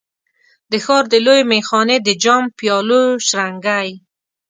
د 0.71 0.73
ښار 0.85 1.03
د 1.09 1.15
لویې 1.25 1.49
میخانې 1.51 1.97
د 2.01 2.09
جام، 2.23 2.43
پیالو 2.59 3.01
شرنګی 3.27 3.89